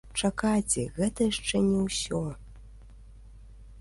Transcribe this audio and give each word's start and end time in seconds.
Чакайце, 0.19 0.85
гэта 0.95 1.27
яшчэ 1.31 1.61
не 1.67 1.79
ўсё. 1.85 2.23